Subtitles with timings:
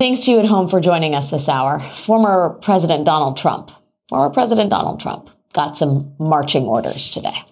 [0.00, 1.78] Thanks to you at home for joining us this hour.
[1.78, 3.70] Former President Donald Trump,
[4.08, 7.44] former President Donald Trump got some marching orders today.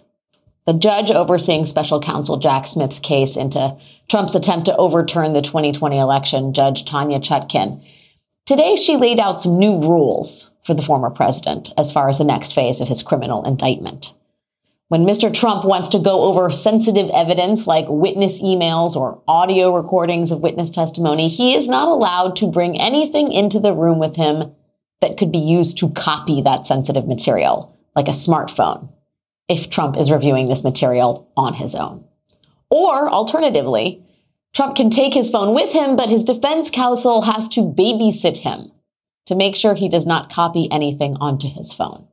[0.67, 3.77] The judge overseeing special counsel Jack Smith's case into
[4.09, 7.81] Trump's attempt to overturn the 2020 election, Judge Tanya Chutkan.
[8.45, 12.25] Today, she laid out some new rules for the former president as far as the
[12.25, 14.15] next phase of his criminal indictment.
[14.93, 15.33] When Mr.
[15.33, 20.69] Trump wants to go over sensitive evidence like witness emails or audio recordings of witness
[20.69, 24.55] testimony, he is not allowed to bring anything into the room with him
[25.01, 28.93] that could be used to copy that sensitive material, like a smartphone,
[29.49, 32.05] if Trump is reviewing this material on his own.
[32.69, 34.05] Or alternatively,
[34.53, 38.71] Trump can take his phone with him, but his defense counsel has to babysit him
[39.25, 42.09] to make sure he does not copy anything onto his phone.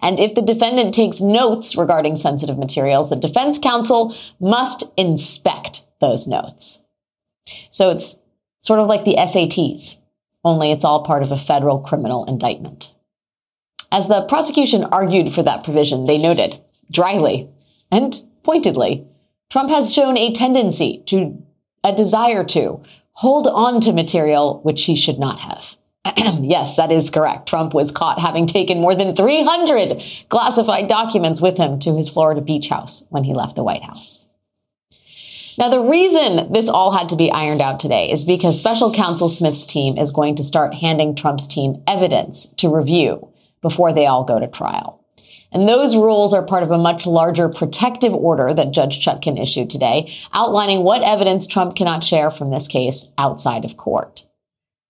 [0.00, 6.26] And if the defendant takes notes regarding sensitive materials, the defense counsel must inspect those
[6.26, 6.84] notes.
[7.70, 8.22] So it's
[8.60, 10.00] sort of like the SATs,
[10.44, 12.94] only it's all part of a federal criminal indictment.
[13.90, 17.48] As the prosecution argued for that provision, they noted dryly
[17.90, 19.06] and pointedly,
[19.50, 21.42] Trump has shown a tendency to,
[21.84, 25.76] a desire to, hold on to material which he should not have.
[26.42, 27.48] yes, that is correct.
[27.48, 32.40] Trump was caught having taken more than 300 classified documents with him to his Florida
[32.40, 34.26] beach house when he left the White House.
[35.58, 39.30] Now, the reason this all had to be ironed out today is because special counsel
[39.30, 43.32] Smith's team is going to start handing Trump's team evidence to review
[43.62, 45.02] before they all go to trial.
[45.50, 49.70] And those rules are part of a much larger protective order that Judge Chutkan issued
[49.70, 54.25] today, outlining what evidence Trump cannot share from this case outside of court.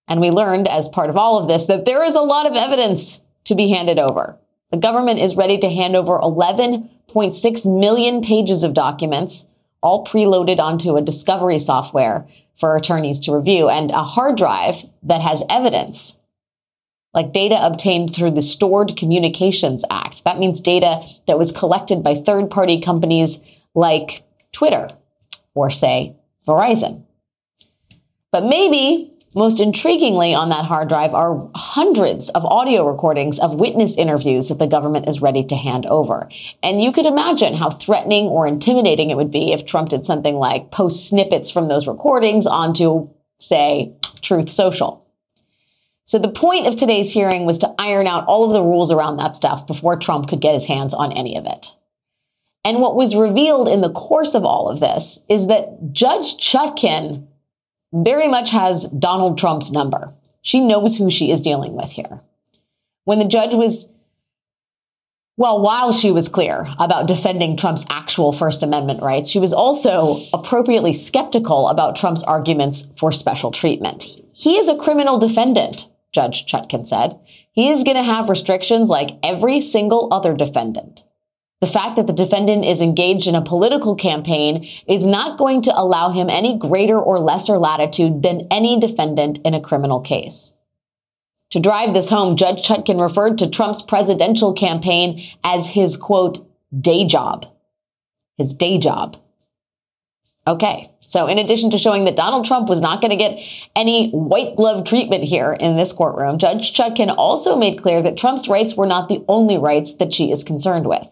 [0.07, 2.55] And we learned as part of all of this that there is a lot of
[2.55, 4.37] evidence to be handed over.
[4.71, 9.49] The government is ready to hand over 11.6 million pages of documents,
[9.81, 15.21] all preloaded onto a discovery software for attorneys to review and a hard drive that
[15.21, 16.19] has evidence
[17.17, 20.23] like data obtained through the Stored Communications Act.
[20.23, 23.41] That means data that was collected by third party companies
[23.73, 24.89] like Twitter
[25.55, 26.15] or say
[26.47, 27.05] Verizon.
[28.31, 33.95] But maybe most intriguingly on that hard drive are hundreds of audio recordings of witness
[33.97, 36.27] interviews that the government is ready to hand over.
[36.63, 40.35] And you could imagine how threatening or intimidating it would be if Trump did something
[40.35, 45.05] like post snippets from those recordings onto, say, Truth Social.
[46.05, 49.17] So the point of today's hearing was to iron out all of the rules around
[49.17, 51.75] that stuff before Trump could get his hands on any of it.
[52.65, 57.27] And what was revealed in the course of all of this is that Judge Chutkan
[57.93, 60.13] very much has Donald Trump's number.
[60.41, 62.21] She knows who she is dealing with here.
[63.05, 63.91] When the judge was,
[65.37, 70.17] well, while she was clear about defending Trump's actual First Amendment rights, she was also
[70.33, 74.03] appropriately skeptical about Trump's arguments for special treatment.
[74.33, 77.19] He is a criminal defendant, Judge Chutkan said.
[77.51, 81.03] He is going to have restrictions like every single other defendant.
[81.59, 85.75] The fact that the defendant is engaged in a political campaign is not going to
[85.75, 90.55] allow him any greater or lesser latitude than any defendant in a criminal case.
[91.51, 96.45] To drive this home, Judge Chutkan referred to Trump's presidential campaign as his quote,
[96.79, 97.47] day job.
[98.37, 99.17] His day job.
[100.45, 100.91] Okay.
[100.99, 103.39] So in addition to showing that Donald Trump was not going to get
[103.75, 108.47] any white glove treatment here in this courtroom, Judge Chutkan also made clear that Trump's
[108.47, 111.07] rights were not the only rights that she is concerned with.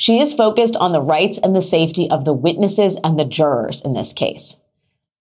[0.00, 3.82] She is focused on the rights and the safety of the witnesses and the jurors
[3.82, 4.62] in this case.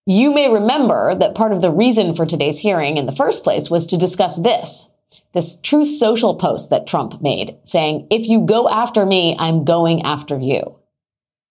[0.06, 3.70] You may remember that part of the reason for today's hearing in the first place
[3.70, 4.94] was to discuss this.
[5.34, 10.04] This Truth Social post that Trump made saying, if you go after me, I'm going
[10.04, 10.78] after you.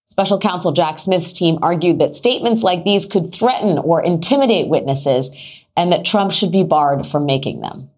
[0.06, 5.36] Special counsel Jack Smith's team argued that statements like these could threaten or intimidate witnesses
[5.76, 7.90] and that Trump should be barred from making them.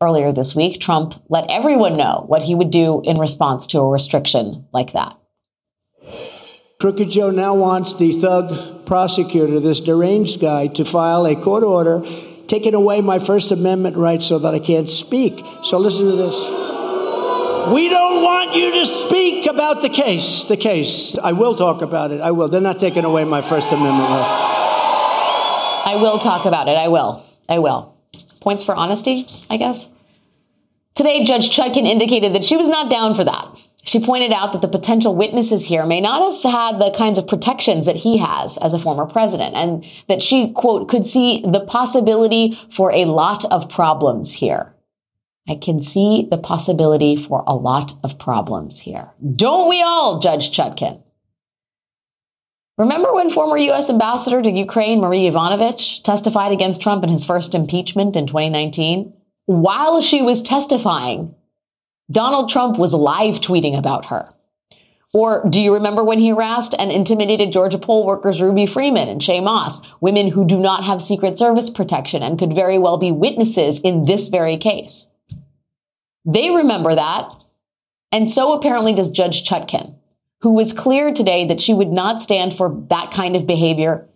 [0.00, 3.88] Earlier this week, Trump let everyone know what he would do in response to a
[3.88, 5.18] restriction like that.
[6.80, 12.02] Crooked Joe now wants the thug prosecutor, this deranged guy, to file a court order
[12.46, 15.44] taking away my First Amendment rights so that I can't speak.
[15.62, 16.36] So listen to this.
[17.72, 20.44] We don't want you to speak about the case.
[20.44, 21.16] The case.
[21.18, 22.20] I will talk about it.
[22.20, 22.48] I will.
[22.48, 24.28] They're not taking away my First Amendment rights.
[25.86, 26.76] I will talk about it.
[26.76, 27.24] I will.
[27.48, 27.93] I will.
[28.44, 29.88] Points for honesty, I guess.
[30.94, 33.48] Today, Judge Chutkan indicated that she was not down for that.
[33.84, 37.26] She pointed out that the potential witnesses here may not have had the kinds of
[37.26, 41.60] protections that he has as a former president, and that she, quote, could see the
[41.60, 44.74] possibility for a lot of problems here.
[45.48, 49.12] I can see the possibility for a lot of problems here.
[49.36, 51.02] Don't we all, Judge Chutkan?
[52.76, 53.88] Remember when former U.S.
[53.88, 59.14] Ambassador to Ukraine, Marie Yovanovitch, testified against Trump in his first impeachment in 2019?
[59.46, 61.36] While she was testifying,
[62.10, 64.34] Donald Trump was live tweeting about her.
[65.12, 69.20] Or do you remember when he harassed and intimidated Georgia poll workers Ruby Freeman and
[69.20, 73.12] Shaye Moss, women who do not have Secret Service protection and could very well be
[73.12, 75.08] witnesses in this very case?
[76.24, 77.32] They remember that.
[78.10, 79.94] And so apparently does Judge Chutkan,
[80.44, 84.06] who was clear today that she would not stand for that kind of behavior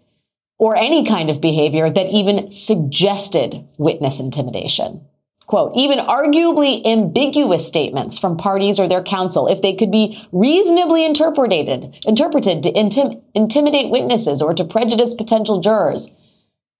[0.58, 5.04] or any kind of behavior that even suggested witness intimidation
[5.46, 11.06] quote, even arguably ambiguous statements from parties or their counsel, if they could be reasonably
[11.06, 16.14] interpreted, interpreted to intim- intimidate witnesses or to prejudice potential jurors,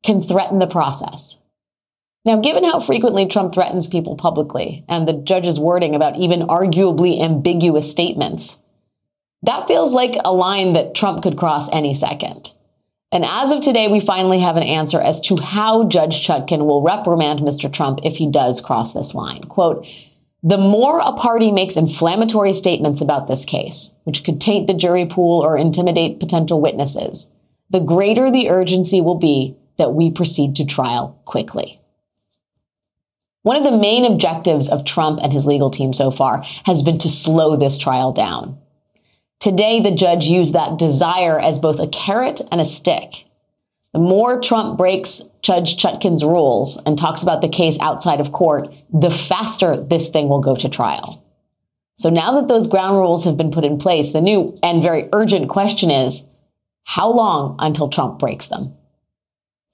[0.05, 1.41] can threaten the process.
[2.27, 7.23] Now, given how frequently Trump threatens people publicly and the judge's wording about even arguably
[7.23, 8.63] ambiguous statements,
[9.43, 12.53] that feels like a line that Trump could cross any second.
[13.11, 16.83] And as of today, we finally have an answer as to how Judge Chutkan will
[16.83, 17.73] reprimand Mr.
[17.73, 19.45] Trump if he does cross this line.
[19.45, 19.87] Quote,
[20.43, 25.05] the more a party makes inflammatory statements about this case, which could taint the jury
[25.07, 27.33] pool or intimidate potential witnesses,
[27.71, 31.81] the greater the urgency will be that we proceed to trial quickly.
[33.43, 36.99] One of the main objectives of Trump and his legal team so far has been
[36.99, 38.59] to slow this trial down.
[39.41, 43.25] Today, the judge used that desire as both a carrot and a stick.
[43.93, 48.69] The more Trump breaks Judge Chutkan's rules and talks about the case outside of court,
[48.93, 51.25] the faster this thing will go to trial.
[51.95, 55.09] So now that those ground rules have been put in place, the new and very
[55.13, 56.29] urgent question is,
[56.85, 58.75] how long until Trump breaks them?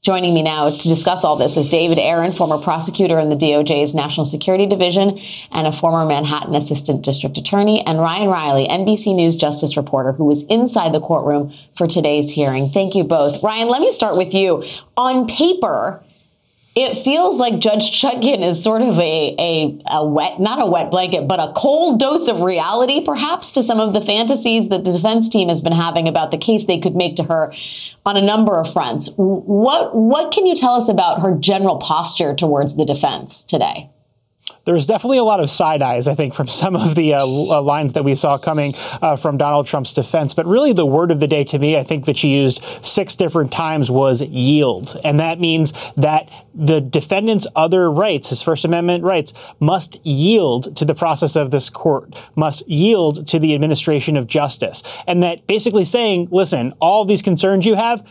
[0.05, 3.95] Joining me now to discuss all this is David Aaron, former prosecutor in the DOJ's
[3.95, 5.19] National Security Division
[5.51, 10.27] and a former Manhattan Assistant District Attorney, and Ryan Riley, NBC News Justice reporter, who
[10.27, 12.69] was inside the courtroom for today's hearing.
[12.69, 13.43] Thank you both.
[13.43, 14.63] Ryan, let me start with you.
[14.99, 16.05] On paper,
[16.75, 20.91] it feels like Judge Chutkan is sort of a, a, a, wet, not a wet
[20.91, 24.93] blanket, but a cold dose of reality, perhaps, to some of the fantasies that the
[24.93, 27.53] defense team has been having about the case they could make to her
[28.05, 29.11] on a number of fronts.
[29.17, 33.91] What, what can you tell us about her general posture towards the defense today?
[34.65, 37.63] There's definitely a lot of side eyes, I think, from some of the uh, uh,
[37.63, 40.35] lines that we saw coming uh, from Donald Trump's defense.
[40.35, 43.15] But really, the word of the day to me, I think that she used six
[43.17, 44.99] different times was yield.
[45.05, 50.85] And that means that the defendant's other rights, his First Amendment rights, must yield to
[50.85, 54.83] the process of this court, must yield to the administration of justice.
[55.07, 58.05] And that basically saying, listen, all these concerns you have,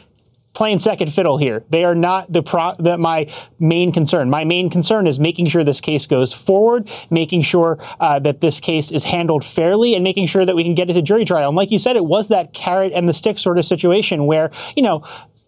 [0.53, 1.63] playing second fiddle here.
[1.69, 3.27] They are not the, pro- the, my
[3.59, 4.29] main concern.
[4.29, 8.59] My main concern is making sure this case goes forward, making sure uh, that this
[8.59, 11.49] case is handled fairly, and making sure that we can get it to jury trial.
[11.49, 14.51] And like you said, it was that carrot and the stick sort of situation where
[14.75, 15.03] you know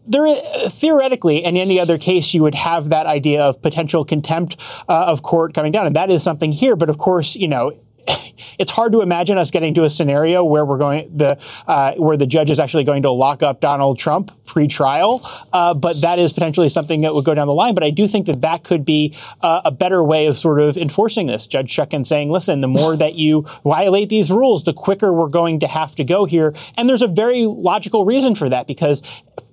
[0.08, 0.28] there
[0.70, 5.24] theoretically in any other case you would have that idea of potential contempt uh, of
[5.24, 7.72] court coming down and that is something here but of course you know
[8.60, 12.18] it's hard to imagine us getting to a scenario where we're going the uh, where
[12.18, 16.32] the judge is actually going to lock up Donald Trump pre-trial, uh, but that is
[16.32, 17.74] potentially something that would go down the line.
[17.74, 20.78] But I do think that that could be uh, a better way of sort of
[20.78, 21.48] enforcing this.
[21.48, 25.60] Judge Chutkan saying, "Listen, the more that you violate these rules, the quicker we're going
[25.62, 29.02] to have to go here." And there's a very logical reason for that because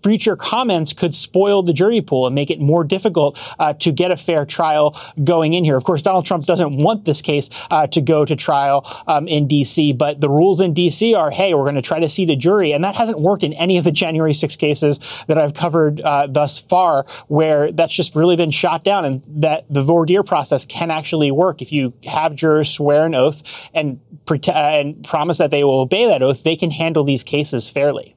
[0.02, 4.10] future comments could spoil the jury pool and make it more difficult uh, to get
[4.10, 5.76] a fair trial going in here.
[5.76, 9.46] Of course, Donald Trump doesn't want this case uh, to go to trial um, in
[9.46, 11.14] D.C., but the rules in D.C.
[11.14, 13.52] are, hey, we're going to try to seat a jury, and that hasn't worked in
[13.54, 18.14] any of the January 6 cases that I've covered uh, thus far, where that's just
[18.14, 21.94] really been shot down, and that the voir dire process can actually work if you
[22.04, 23.42] have jurors swear an oath
[23.74, 26.42] and, pre- uh, and promise that they will obey that oath.
[26.42, 28.16] They can handle these cases fairly.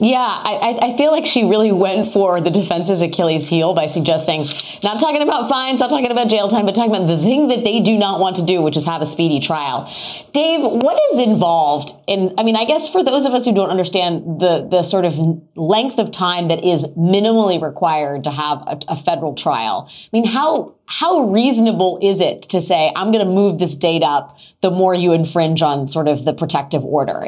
[0.00, 4.44] Yeah, I, I feel like she really went for the defense's Achilles heel by suggesting,
[4.84, 7.64] not talking about fines, not talking about jail time, but talking about the thing that
[7.64, 9.92] they do not want to do, which is have a speedy trial.
[10.32, 13.70] Dave, what is involved in, I mean, I guess for those of us who don't
[13.70, 15.18] understand the, the sort of
[15.56, 20.26] length of time that is minimally required to have a, a federal trial, I mean,
[20.26, 24.70] how, how reasonable is it to say, I'm going to move this date up the
[24.70, 27.26] more you infringe on sort of the protective order?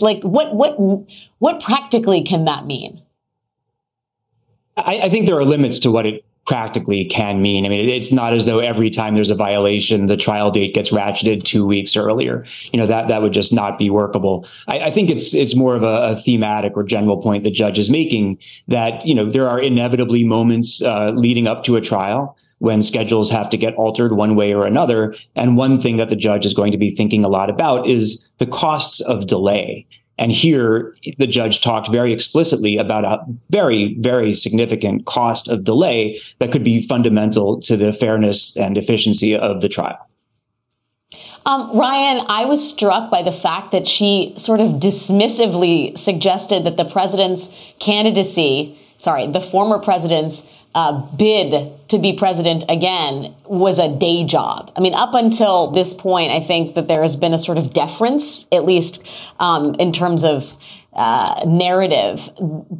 [0.00, 0.78] Like, what, what,
[1.38, 3.02] what practically can that mean?
[4.78, 7.66] I, I think there are limits to what it practically can mean.
[7.66, 10.90] I mean, it's not as though every time there's a violation, the trial date gets
[10.90, 12.46] ratcheted two weeks earlier.
[12.72, 14.46] You know, that, that would just not be workable.
[14.66, 17.78] I, I think it's, it's more of a, a, thematic or general point the judge
[17.78, 22.36] is making that, you know, there are inevitably moments uh, leading up to a trial
[22.64, 25.14] when schedules have to get altered one way or another.
[25.36, 28.32] And one thing that the judge is going to be thinking a lot about is
[28.38, 29.86] the costs of delay.
[30.16, 36.20] And here, the judge talked very explicitly about a very, very significant cost of delay
[36.38, 39.98] that could be fundamental to the fairness and efficiency of the trial.
[41.46, 46.78] Um, Ryan, I was struck by the fact that she sort of dismissively suggested that
[46.78, 53.88] the president's candidacy, sorry, the former president's uh, bid to be president again was a
[53.88, 54.72] day job.
[54.76, 57.72] I mean, up until this point, I think that there has been a sort of
[57.72, 59.06] deference, at least
[59.38, 60.56] um, in terms of
[60.94, 62.30] uh, narrative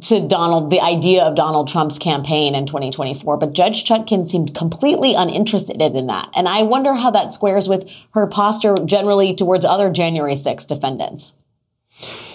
[0.01, 3.37] to Donald, the idea of Donald Trump's campaign in 2024.
[3.37, 6.29] But Judge Chutkan seemed completely uninterested in that.
[6.33, 11.35] And I wonder how that squares with her posture generally towards other January 6 defendants.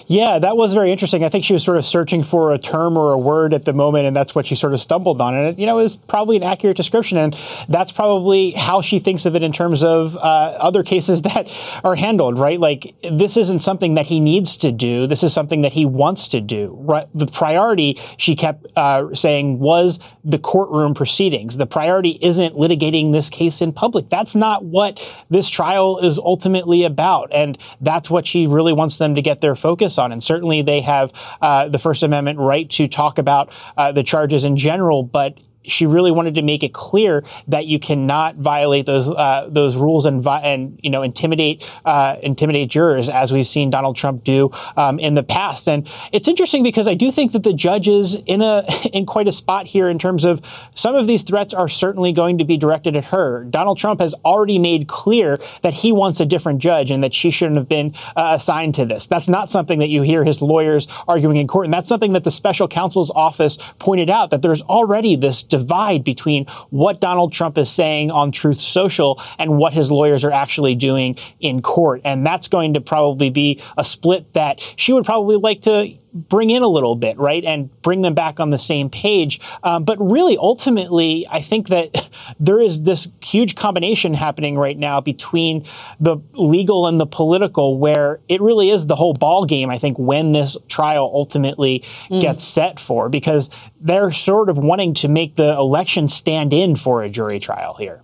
[0.07, 1.23] Yeah, that was very interesting.
[1.23, 3.73] I think she was sort of searching for a term or a word at the
[3.73, 5.35] moment, and that's what she sort of stumbled on.
[5.35, 7.35] And it, you know, is probably an accurate description, and
[7.69, 11.51] that's probably how she thinks of it in terms of uh, other cases that
[11.83, 12.39] are handled.
[12.39, 15.07] Right, like this isn't something that he needs to do.
[15.07, 16.77] This is something that he wants to do.
[16.79, 21.57] Right, the priority she kept uh, saying was the courtroom proceedings.
[21.57, 24.09] The priority isn't litigating this case in public.
[24.09, 24.99] That's not what
[25.29, 29.55] this trial is ultimately about, and that's what she really wants them to get their
[29.55, 30.11] focus on.
[30.11, 31.11] And certainly they have
[31.41, 35.85] uh, the First Amendment right to talk about uh, the charges in general, but she
[35.85, 40.25] really wanted to make it clear that you cannot violate those uh, those rules and
[40.27, 45.13] and you know intimidate uh, intimidate jurors as we've seen Donald Trump do um, in
[45.13, 45.67] the past.
[45.67, 49.27] And it's interesting because I do think that the judge is in a in quite
[49.27, 50.41] a spot here in terms of
[50.73, 53.43] some of these threats are certainly going to be directed at her.
[53.45, 57.29] Donald Trump has already made clear that he wants a different judge and that she
[57.29, 59.07] shouldn't have been uh, assigned to this.
[59.07, 62.23] That's not something that you hear his lawyers arguing in court, and that's something that
[62.23, 67.59] the special counsel's office pointed out that there's already this divide between what Donald Trump
[67.59, 72.01] is saying on Truth Social and what his lawyers are actually doing in court.
[72.03, 76.49] And that's going to probably be a split that she would probably like to bring
[76.49, 77.43] in a little bit, right?
[77.43, 79.39] And bring them back on the same page.
[79.63, 85.01] Um, but really, ultimately, I think that there is this huge combination happening right now
[85.01, 85.65] between
[85.99, 89.97] the legal and the political where it really is the whole ball game, I think,
[89.97, 92.21] when this trial ultimately mm.
[92.21, 93.49] gets set for, because
[93.79, 98.03] they're sort of wanting to make the election stand in for a jury trial here.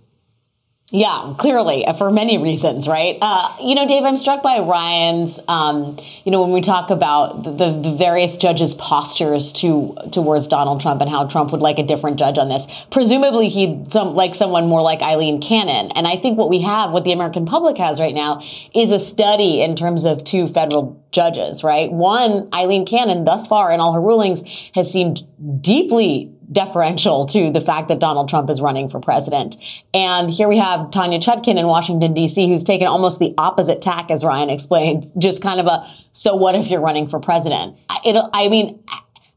[0.89, 3.17] Yeah, clearly uh, for many reasons, right?
[3.21, 5.37] Uh, you know, Dave, I'm struck by Ryan's.
[5.45, 10.79] Um, you know, when we talk about the, the, various judges' postures to towards Donald
[10.79, 12.67] Trump and how Trump would like a different judge on this.
[12.89, 15.91] Presumably, he'd some, like someone more like Aileen Cannon.
[15.91, 18.41] And I think what we have, what the American public has right now,
[18.73, 21.91] is a study in terms of two federal judges, right?
[21.91, 24.41] One, Aileen Cannon, thus far in all her rulings,
[24.73, 25.27] has seemed
[25.61, 29.55] deeply deferential to the fact that Donald Trump is running for president.
[29.93, 34.09] And here we have Tanya Chutkan in Washington, D.C., who's taken almost the opposite tack,
[34.09, 37.77] as Ryan explained, just kind of a, so what if you're running for president?
[38.05, 38.83] It, I mean,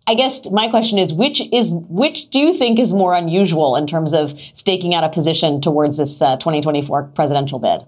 [0.06, 3.86] I guess my question is, which is, which do you think is more unusual in
[3.86, 7.82] terms of staking out a position towards this uh, 2024 presidential bid?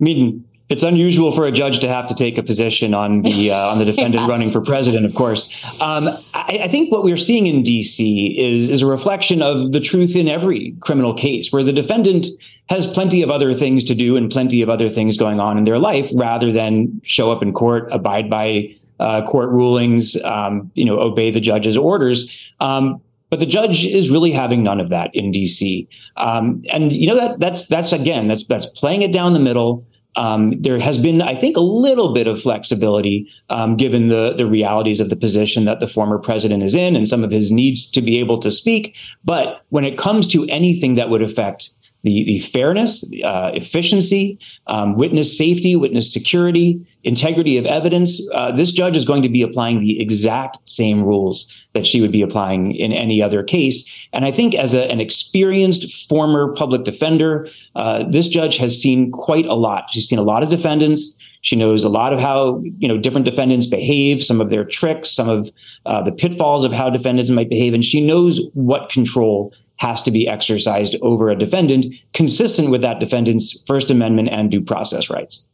[0.00, 3.50] I mean, it's unusual for a judge to have to take a position on the
[3.52, 4.28] uh, on the defendant yes.
[4.28, 5.06] running for president.
[5.06, 8.38] Of course, um, I, I, think what we're seeing in D.C.
[8.38, 12.26] is is a reflection of the truth in every criminal case, where the defendant
[12.68, 15.64] has plenty of other things to do and plenty of other things going on in
[15.64, 18.70] their life, rather than show up in court, abide by
[19.00, 22.52] uh, court rulings, um, you know, obey the judge's orders.
[22.60, 25.86] Um, but the judge is really having none of that in D.C.
[26.16, 29.86] Um, and you know that that's that's again that's that's playing it down the middle.
[30.16, 34.46] Um, there has been, I think, a little bit of flexibility um, given the the
[34.46, 37.88] realities of the position that the former president is in and some of his needs
[37.92, 38.96] to be able to speak.
[39.24, 41.70] But when it comes to anything that would affect
[42.08, 48.18] the, the fairness, uh, efficiency, um, witness safety, witness security, integrity of evidence.
[48.32, 52.10] Uh, this judge is going to be applying the exact same rules that she would
[52.10, 54.08] be applying in any other case.
[54.14, 59.12] And I think as a, an experienced former public defender, uh, this judge has seen
[59.12, 59.90] quite a lot.
[59.90, 61.22] She's seen a lot of defendants.
[61.42, 65.10] She knows a lot of how you know different defendants behave, some of their tricks,
[65.10, 65.50] some of
[65.86, 70.10] uh, the pitfalls of how defendants might behave, and she knows what control has to
[70.10, 75.48] be exercised over a defendant consistent with that defendant's First Amendment and due process rights.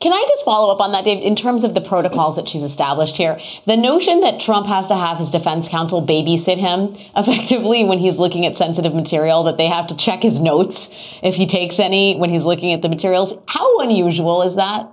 [0.00, 2.62] Can I just follow up on that, Dave, in terms of the protocols that she's
[2.62, 3.38] established here?
[3.66, 8.18] The notion that Trump has to have his defense counsel babysit him effectively when he's
[8.18, 10.90] looking at sensitive material, that they have to check his notes
[11.22, 13.34] if he takes any when he's looking at the materials.
[13.48, 14.88] How unusual is that?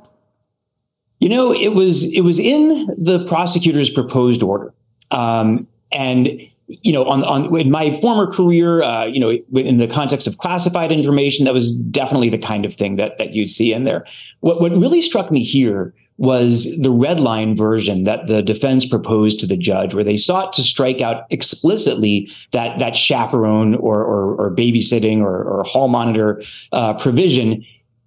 [1.19, 4.74] You know, it was it was in the prosecutor's proposed order.
[5.12, 6.29] Um, and
[6.70, 10.38] you know, on, on in my former career, uh, you know, in the context of
[10.38, 14.06] classified information, that was definitely the kind of thing that that you'd see in there.
[14.42, 19.40] What what really struck me here was the red line version that the defense proposed
[19.40, 24.36] to the judge, where they sought to strike out explicitly that that chaperone or or,
[24.36, 27.66] or babysitting or, or hall monitor uh, provision,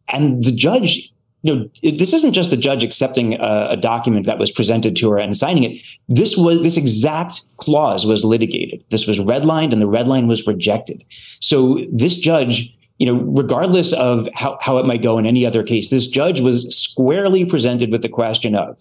[0.09, 4.26] and the judge you know, it, this isn't just the judge accepting a, a, document
[4.26, 5.82] that was presented to her and signing it.
[6.08, 8.84] This was this exact clause was litigated.
[8.90, 11.04] This was redlined, and the red line was rejected.
[11.40, 15.64] So this judge, you know, regardless of how, how it might go in any other
[15.64, 18.78] case, this judge was squarely presented with the question of,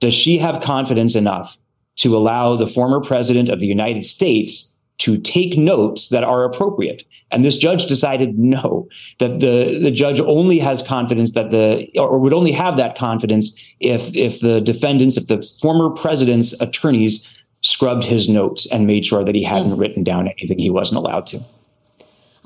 [0.00, 1.58] does she have confidence enough
[1.96, 7.04] to allow the former president of the United States to take notes that are appropriate?
[7.30, 12.18] And this judge decided no, that the, the judge only has confidence that the, or
[12.18, 18.04] would only have that confidence if, if the defendants, if the former president's attorneys scrubbed
[18.04, 19.80] his notes and made sure that he hadn't mm.
[19.80, 21.42] written down anything he wasn't allowed to.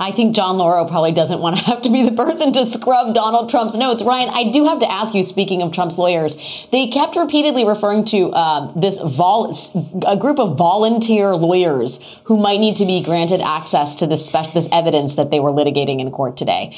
[0.00, 3.14] I think John Lauro probably doesn't want to have to be the person to scrub
[3.14, 4.02] Donald Trump's notes.
[4.02, 6.36] Ryan, I do have to ask you, speaking of Trump's lawyers,
[6.70, 9.56] they kept repeatedly referring to uh, this vol-
[10.06, 14.52] a group of volunteer lawyers who might need to be granted access to this, spe-
[14.54, 16.76] this evidence that they were litigating in court today.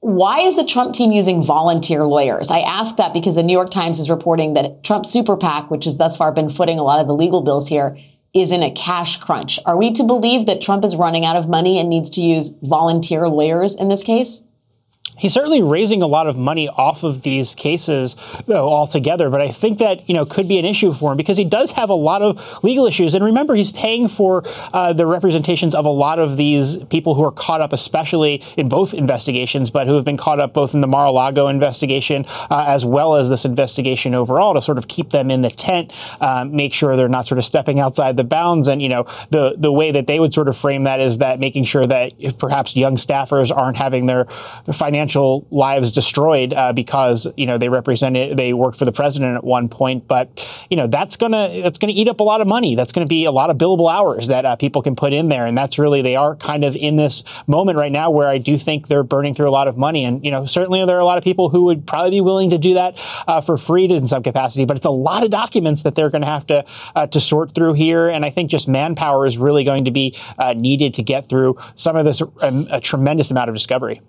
[0.00, 2.50] Why is the Trump team using volunteer lawyers?
[2.50, 5.84] I ask that because the New York Times is reporting that Trump super PAC, which
[5.84, 7.98] has thus far been footing a lot of the legal bills here,
[8.34, 9.58] is in a cash crunch.
[9.64, 12.54] Are we to believe that Trump is running out of money and needs to use
[12.62, 14.42] volunteer lawyers in this case?
[15.18, 19.30] He's certainly raising a lot of money off of these cases, though, altogether.
[19.30, 21.72] But I think that, you know, could be an issue for him because he does
[21.72, 23.14] have a lot of legal issues.
[23.14, 27.24] And remember, he's paying for uh, the representations of a lot of these people who
[27.24, 30.80] are caught up, especially in both investigations, but who have been caught up both in
[30.80, 35.30] the Mar-a-Lago investigation uh, as well as this investigation overall to sort of keep them
[35.30, 38.68] in the tent, uh, make sure they're not sort of stepping outside the bounds.
[38.68, 41.40] And, you know, the, the way that they would sort of frame that is that
[41.40, 44.26] making sure that perhaps young staffers aren't having their
[44.72, 49.36] financial financial lives destroyed uh, because you know they represented they worked for the president
[49.36, 50.06] at one point.
[50.06, 52.74] But you know that's gonna that's gonna eat up a lot of money.
[52.74, 55.46] That's gonna be a lot of billable hours that uh, people can put in there,
[55.46, 58.58] and that's really they are kind of in this moment right now where I do
[58.58, 60.04] think they're burning through a lot of money.
[60.04, 62.50] And you know certainly there are a lot of people who would probably be willing
[62.50, 65.84] to do that uh, for free in some capacity, but it's a lot of documents
[65.84, 68.08] that they're going to have to uh, to sort through here.
[68.08, 71.56] And I think just manpower is really going to be uh, needed to get through
[71.74, 74.02] some of this um, a tremendous amount of discovery.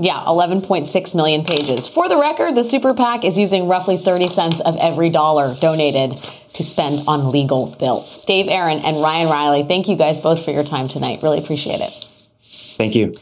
[0.00, 1.88] Yeah, 11.6 million pages.
[1.88, 6.12] For the record, the super PAC is using roughly 30 cents of every dollar donated
[6.54, 8.24] to spend on legal bills.
[8.24, 11.18] Dave Aaron and Ryan Riley, thank you guys both for your time tonight.
[11.22, 11.92] Really appreciate it.
[12.76, 13.16] Thank you.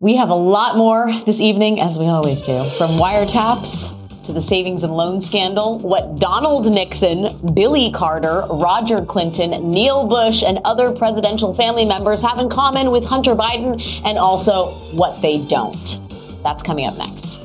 [0.00, 3.94] We have a lot more this evening, as we always do, from wiretaps
[4.30, 10.44] to the savings and loan scandal, what Donald Nixon, Billy Carter, Roger Clinton, Neil Bush,
[10.44, 15.44] and other presidential family members have in common with Hunter Biden, and also what they
[15.46, 16.00] don't.
[16.44, 17.42] That's coming up next.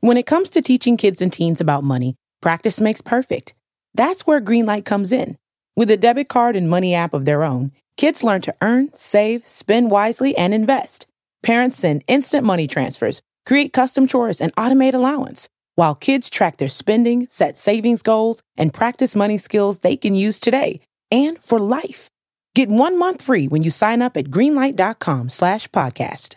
[0.00, 3.54] When it comes to teaching kids and teens about money, practice makes perfect.
[3.94, 5.38] That's where Greenlight comes in.
[5.74, 9.44] With a debit card and money app of their own, Kids learn to earn, save,
[9.46, 11.08] spend wisely, and invest.
[11.42, 16.68] Parents send instant money transfers, create custom chores, and automate allowance, while kids track their
[16.68, 20.80] spending, set savings goals, and practice money skills they can use today
[21.10, 22.08] and for life.
[22.54, 26.36] Get one month free when you sign up at greenlight.com slash podcast.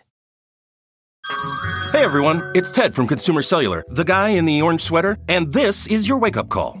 [1.92, 5.86] Hey everyone, it's Ted from Consumer Cellular, the guy in the orange sweater, and this
[5.86, 6.80] is your wake-up call.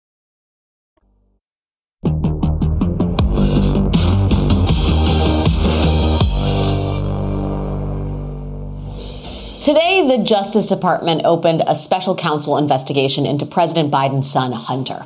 [9.61, 15.05] Today, the Justice Department opened a special counsel investigation into President Biden's son, Hunter.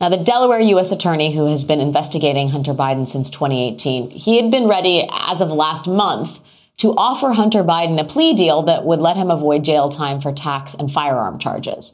[0.00, 0.92] Now, the Delaware U.S.
[0.92, 5.50] attorney who has been investigating Hunter Biden since 2018, he had been ready as of
[5.50, 6.38] last month
[6.76, 10.32] to offer Hunter Biden a plea deal that would let him avoid jail time for
[10.32, 11.92] tax and firearm charges.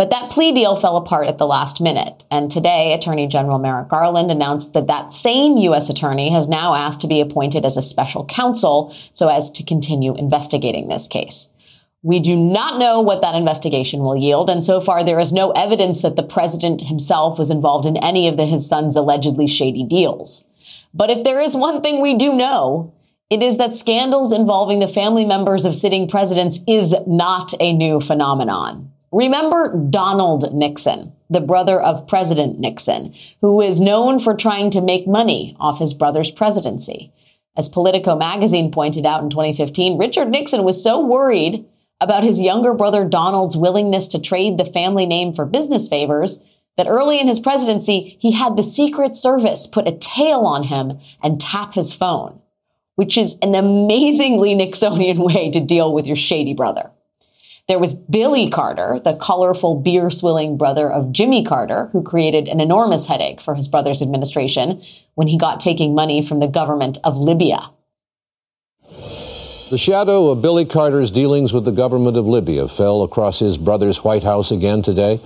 [0.00, 2.24] But that plea deal fell apart at the last minute.
[2.30, 5.90] And today, Attorney General Merrick Garland announced that that same U.S.
[5.90, 10.16] attorney has now asked to be appointed as a special counsel so as to continue
[10.16, 11.50] investigating this case.
[12.02, 15.50] We do not know what that investigation will yield, and so far there is no
[15.50, 19.84] evidence that the president himself was involved in any of the, his son's allegedly shady
[19.84, 20.48] deals.
[20.94, 22.94] But if there is one thing we do know,
[23.28, 28.00] it is that scandals involving the family members of sitting presidents is not a new
[28.00, 28.89] phenomenon.
[29.12, 35.06] Remember Donald Nixon, the brother of President Nixon, who is known for trying to make
[35.08, 37.12] money off his brother's presidency.
[37.56, 41.66] As Politico magazine pointed out in 2015, Richard Nixon was so worried
[42.00, 46.44] about his younger brother Donald's willingness to trade the family name for business favors
[46.76, 50.98] that early in his presidency, he had the Secret Service put a tail on him
[51.20, 52.40] and tap his phone,
[52.94, 56.92] which is an amazingly Nixonian way to deal with your shady brother.
[57.70, 62.58] There was Billy Carter, the colorful beer swilling brother of Jimmy Carter, who created an
[62.58, 64.82] enormous headache for his brother's administration
[65.14, 67.70] when he got taking money from the government of Libya.
[69.70, 74.02] The shadow of Billy Carter's dealings with the government of Libya fell across his brother's
[74.02, 75.20] White House again today.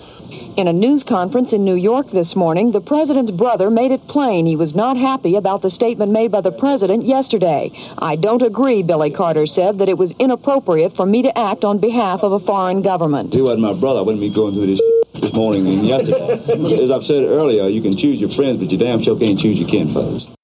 [0.59, 4.45] In a news conference in New York this morning, the president's brother made it plain
[4.45, 7.73] he was not happy about the statement made by the president yesterday.
[7.97, 11.79] I don't agree, Billy Carter said, that it was inappropriate for me to act on
[11.79, 13.33] behalf of a foreign government.
[13.33, 14.01] He wasn't my brother.
[14.01, 14.81] I wouldn't be going through this
[15.15, 16.83] this morning and yesterday.
[16.83, 19.59] As I've said earlier, you can choose your friends, but you damn sure can't choose
[19.59, 20.35] your kinfolks.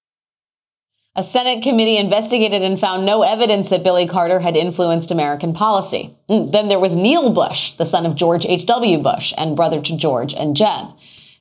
[1.21, 6.17] A Senate committee investigated and found no evidence that Billy Carter had influenced American policy.
[6.31, 8.97] Mm, then there was Neil Bush, the son of George H.W.
[9.01, 10.87] Bush and brother to George and Jeb.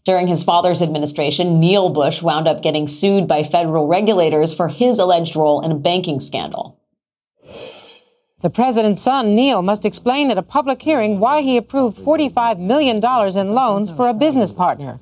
[0.03, 4.99] During his father's administration, Neil Bush wound up getting sued by federal regulators for his
[4.99, 6.77] alleged role in a banking scandal.
[8.41, 12.97] The president's son, Neil, must explain at a public hearing why he approved $45 million
[12.97, 14.99] in loans for a business partner.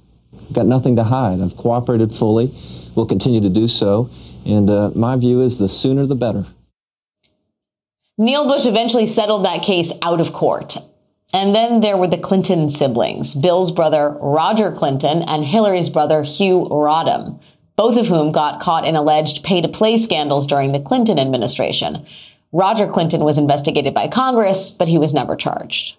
[0.53, 1.41] Got nothing to hide.
[1.41, 2.53] I've cooperated fully.
[2.93, 4.11] We'll continue to do so.
[4.47, 6.45] And uh, my view is the sooner the better.
[8.17, 10.77] Neil Bush eventually settled that case out of court.
[11.33, 16.67] And then there were the Clinton siblings, Bill's brother Roger Clinton and Hillary's brother Hugh
[16.71, 17.41] Rodham,
[17.75, 22.05] both of whom got caught in alleged pay to play scandals during the Clinton administration.
[22.53, 25.97] Roger Clinton was investigated by Congress, but he was never charged.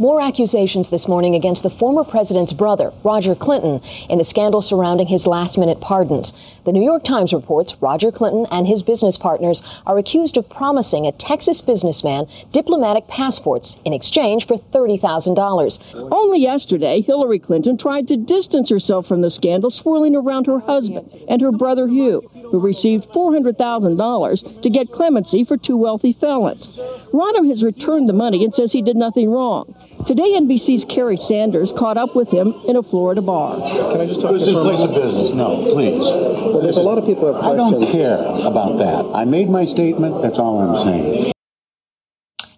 [0.00, 5.08] More accusations this morning against the former president's brother, Roger Clinton, in the scandal surrounding
[5.08, 6.32] his last minute pardons.
[6.64, 11.06] The New York Times reports Roger Clinton and his business partners are accused of promising
[11.06, 16.08] a Texas businessman diplomatic passports in exchange for $30,000.
[16.10, 21.12] Only yesterday, Hillary Clinton tried to distance herself from the scandal swirling around her husband
[21.28, 26.78] and her brother Hugh, who received $400,000 to get clemency for two wealthy felons.
[27.12, 29.74] Rodham has returned the money and says he did nothing wrong.
[30.06, 33.56] Today, NBC's Kerry Sanders caught up with him in a Florida bar.
[33.56, 35.30] Can I just talk this is a place of business.
[35.30, 36.00] No, please.
[36.00, 39.14] Well, there's a lot of people have I don't care about that.
[39.14, 40.22] I made my statement.
[40.22, 41.32] That's all I'm saying.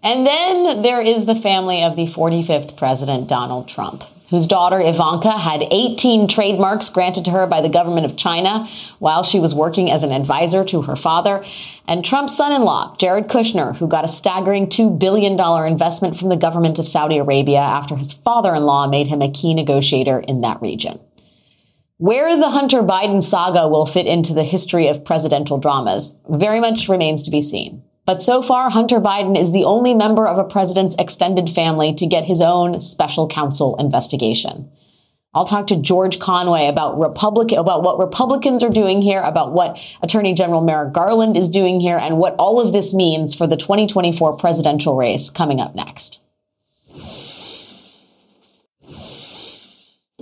[0.05, 5.33] And then there is the family of the 45th president, Donald Trump whose daughter Ivanka
[5.33, 8.67] had 18 trademarks granted to her by the government of China
[8.99, 11.45] while she was working as an advisor to her father,
[11.87, 15.39] and Trump's son in law, Jared Kushner, who got a staggering $2 billion
[15.71, 19.31] investment from the government of Saudi Arabia after his father in law made him a
[19.31, 20.99] key negotiator in that region.
[21.99, 26.89] Where the Hunter Biden saga will fit into the history of presidential dramas very much
[26.89, 27.83] remains to be seen.
[28.05, 32.07] But so far, Hunter Biden is the only member of a president's extended family to
[32.07, 34.71] get his own special counsel investigation.
[35.35, 39.79] I'll talk to George Conway about Republican, about what Republicans are doing here, about what
[40.03, 43.57] Attorney General Merrick Garland is doing here, and what all of this means for the
[43.57, 46.23] 2024 presidential race coming up next.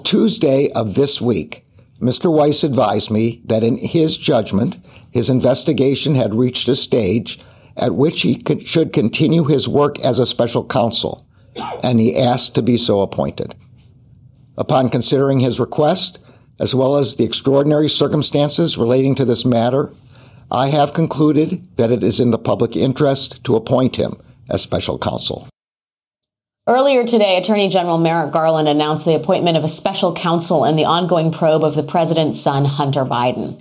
[0.04, 1.66] Tuesday of this week,
[2.00, 2.32] Mr.
[2.32, 4.78] Weiss advised me that in his judgment,
[5.10, 7.40] his investigation had reached a stage
[7.80, 11.26] at which he could, should continue his work as a special counsel,
[11.82, 13.56] and he asked to be so appointed.
[14.56, 16.18] Upon considering his request,
[16.60, 19.92] as well as the extraordinary circumstances relating to this matter,
[20.50, 24.98] I have concluded that it is in the public interest to appoint him as special
[24.98, 25.48] counsel.
[26.66, 30.84] Earlier today, Attorney General Merrick Garland announced the appointment of a special counsel in the
[30.84, 33.60] ongoing probe of the president's son, Hunter Biden.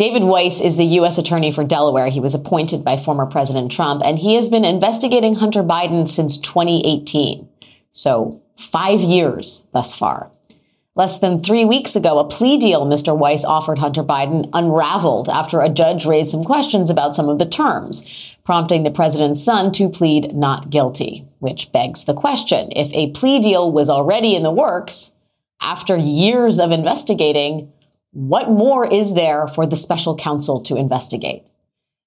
[0.00, 1.18] David Weiss is the U.S.
[1.18, 2.08] Attorney for Delaware.
[2.08, 6.38] He was appointed by former President Trump, and he has been investigating Hunter Biden since
[6.38, 7.46] 2018.
[7.92, 10.30] So five years thus far.
[10.94, 13.14] Less than three weeks ago, a plea deal Mr.
[13.14, 17.44] Weiss offered Hunter Biden unraveled after a judge raised some questions about some of the
[17.44, 21.28] terms, prompting the president's son to plead not guilty.
[21.40, 25.14] Which begs the question if a plea deal was already in the works
[25.60, 27.70] after years of investigating,
[28.12, 31.44] what more is there for the special counsel to investigate?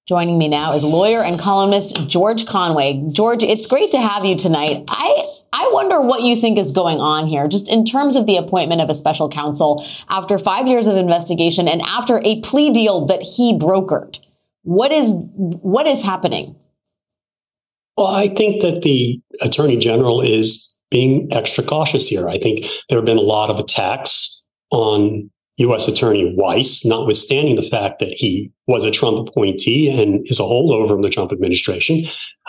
[0.06, 3.02] Joining me now is lawyer and columnist George Conway.
[3.10, 4.84] George, it's great to have you tonight.
[4.88, 8.36] I I wonder what you think is going on here, just in terms of the
[8.36, 13.06] appointment of a special counsel after five years of investigation and after a plea deal
[13.06, 14.18] that he brokered.
[14.62, 16.54] What is what is happening?
[17.96, 22.28] Well, I think that the attorney general is being extra cautious here.
[22.28, 25.86] I think there have been a lot of attacks on U.S.
[25.86, 30.88] Attorney Weiss, notwithstanding the fact that he was a Trump appointee and is a holdover
[30.88, 32.04] from the Trump administration.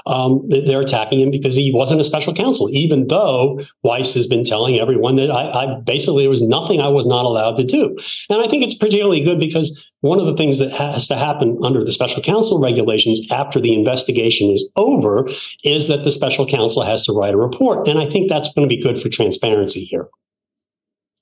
[0.08, 4.44] Um, they're attacking him because he wasn't a special counsel, even though Weiss has been
[4.44, 7.96] telling everyone that I, I, basically there was nothing I was not allowed to do.
[8.30, 11.58] And I think it's particularly good because one of the things that has to happen
[11.64, 15.30] under the special counsel regulations after the investigation is over
[15.64, 17.88] is that the special counsel has to write a report.
[17.88, 20.08] And I think that's going to be good for transparency here.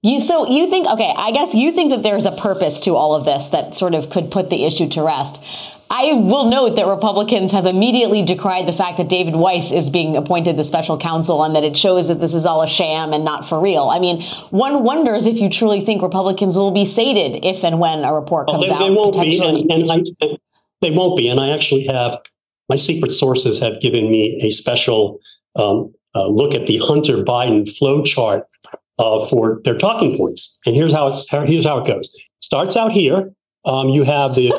[0.04, 3.16] You so you think okay, I guess you think that there's a purpose to all
[3.16, 5.42] of this that sort of could put the issue to rest.
[5.90, 10.18] I will note that Republicans have immediately decried the fact that David Weiss is being
[10.18, 13.24] appointed the special counsel and that it shows that this is all a sham and
[13.24, 13.90] not for real.
[13.90, 18.04] I mean, one wonders if you truly think Republicans will be sated if and when
[18.04, 18.88] a report comes well, they, out.
[18.88, 20.38] They won't be, and, and I,
[20.82, 21.30] they won't be.
[21.30, 22.20] And I actually have
[22.68, 25.20] my secret sources have given me a special
[25.56, 28.48] um, uh, look at the Hunter Biden flow chart
[29.00, 30.60] uh, for their talking points.
[30.66, 32.16] And here's how it's here's how it goes.
[32.40, 33.32] Starts out here.
[33.66, 34.54] Um, you have the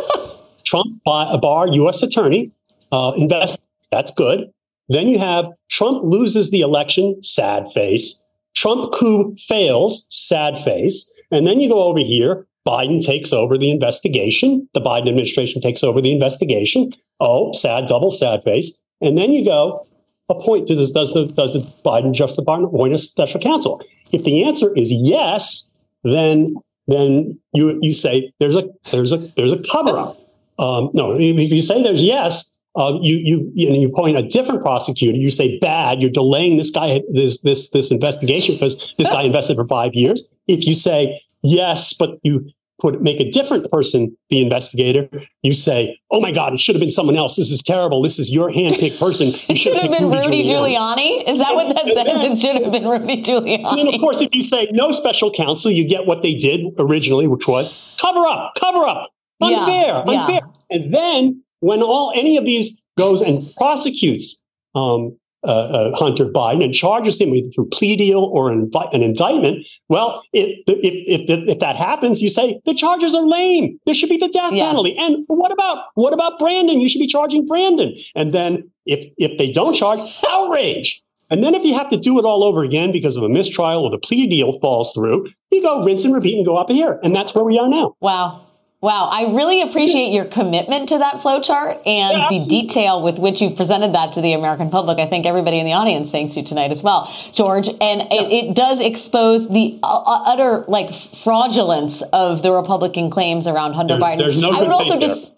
[0.64, 2.02] Trump bar U.S.
[2.02, 2.50] attorney
[2.92, 3.60] uh, invest.
[3.90, 4.50] That's good.
[4.88, 7.22] Then you have Trump loses the election.
[7.22, 8.26] Sad face.
[8.54, 10.06] Trump coup fails.
[10.10, 11.12] Sad face.
[11.30, 12.46] And then you go over here.
[12.66, 14.68] Biden takes over the investigation.
[14.72, 16.92] The Biden administration takes over the investigation.
[17.20, 18.80] Oh, sad, double sad face.
[19.00, 19.86] And then you go,
[20.28, 23.82] appoint does, does the does the Biden Justice Department appoint a special counsel?
[24.12, 25.70] If the answer is yes,
[26.02, 26.54] then
[26.86, 30.18] then you you say there's a there's a there's a cover up.
[30.58, 34.22] Um, no, if you say there's yes, uh, you you you, know, you point a
[34.22, 35.16] different prosecutor.
[35.16, 36.00] You say bad.
[36.00, 40.22] You're delaying this guy this this this investigation because this guy invested for five years.
[40.46, 42.50] If you say yes, but you
[42.84, 45.08] put make a different person the investigator,
[45.42, 47.36] you say, "Oh my God, it should have been someone else.
[47.36, 48.02] This is terrible.
[48.02, 51.24] This is your handpicked person." You it should have been Rudy, Rudy Giuliani.
[51.24, 51.28] Giuliani.
[51.28, 52.22] Is that what that says?
[52.22, 53.64] It should have been Rudy Giuliani.
[53.64, 56.60] And then, of course, if you say no special counsel, you get what they did
[56.78, 60.40] originally, which was cover up, cover up, unfair, yeah, unfair.
[60.42, 60.76] Yeah.
[60.76, 64.42] And then when all any of these goes and prosecutes
[64.74, 69.02] um, uh, uh, Hunter Biden and charges him either through plea deal or an, an
[69.02, 73.78] indictment, well, if, if, if, if, that happens, you say the charges are lame.
[73.86, 74.66] There should be the death yeah.
[74.66, 74.96] penalty.
[74.98, 76.80] And what about what about Brandon?
[76.80, 77.94] You should be charging Brandon.
[78.14, 81.02] And then if if they don't charge, outrage.
[81.30, 83.84] And then if you have to do it all over again because of a mistrial
[83.84, 87.00] or the plea deal falls through, you go rinse and repeat and go up here.
[87.02, 87.96] And that's where we are now.
[88.00, 88.46] Wow.
[88.84, 93.40] Wow, I really appreciate your commitment to that flowchart and yeah, the detail with which
[93.40, 94.98] you've presented that to the American public.
[94.98, 97.66] I think everybody in the audience thanks you tonight as well, George.
[97.66, 98.06] And yeah.
[98.10, 103.72] it, it, does expose the uh, uh, utter like fraudulence of the Republican claims around
[103.72, 104.18] Hunter there's, Biden.
[104.18, 105.08] There's no I would also there.
[105.08, 105.32] just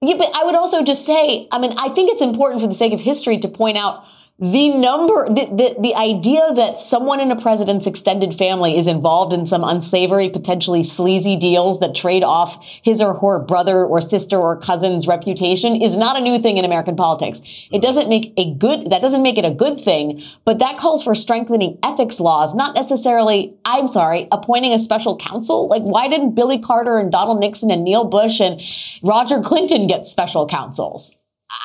[0.00, 2.74] yeah, but I would also just say, I mean, I think it's important for the
[2.74, 4.04] sake of history to point out
[4.40, 9.32] the number, the, the, the, idea that someone in a president's extended family is involved
[9.32, 14.36] in some unsavory, potentially sleazy deals that trade off his or her brother or sister
[14.36, 17.42] or cousin's reputation is not a new thing in American politics.
[17.70, 21.04] It doesn't make a good, that doesn't make it a good thing, but that calls
[21.04, 25.68] for strengthening ethics laws, not necessarily, I'm sorry, appointing a special counsel.
[25.68, 28.60] Like, why didn't Billy Carter and Donald Nixon and Neil Bush and
[29.00, 31.20] Roger Clinton get special counsels?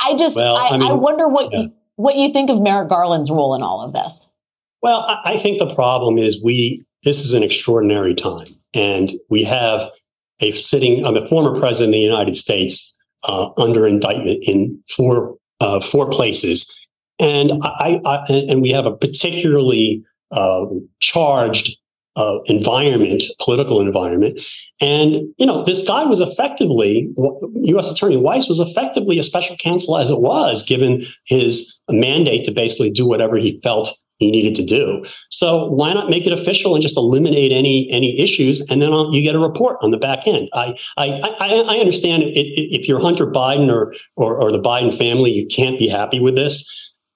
[0.06, 1.66] I just, well, I, I, mean, I, wonder what, yeah
[2.00, 4.32] what do you think of Merrick Garland's role in all of this.
[4.82, 8.56] Well, I think the problem is we, this is an extraordinary time.
[8.74, 9.90] And we have
[10.40, 15.36] a sitting, um, a former president of the United States uh, under indictment in four,
[15.60, 16.74] uh, four places.
[17.20, 20.68] And I, I, and we have a particularly uh,
[21.02, 21.78] charged
[22.16, 24.40] uh, environment, political environment.
[24.82, 27.92] And, you know, this guy was effectively, U.S.
[27.92, 32.92] Attorney Weiss was effectively a special counsel as it was, given his mandate to basically
[32.92, 35.04] do whatever he felt he needed to do.
[35.30, 39.22] So why not make it official and just eliminate any any issues, and then you
[39.22, 40.50] get a report on the back end.
[40.54, 44.60] I I I, I understand it, it, if you're Hunter Biden or, or, or the
[44.60, 46.70] Biden family, you can't be happy with this.